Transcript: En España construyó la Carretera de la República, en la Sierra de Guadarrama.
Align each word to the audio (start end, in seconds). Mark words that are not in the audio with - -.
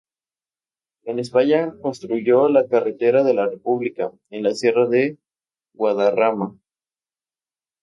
En 1.03 1.19
España 1.19 1.75
construyó 1.79 2.49
la 2.49 2.67
Carretera 2.67 3.23
de 3.23 3.35
la 3.35 3.45
República, 3.47 4.11
en 4.31 4.41
la 4.41 4.55
Sierra 4.55 4.87
de 4.87 5.19
Guadarrama. 5.75 6.57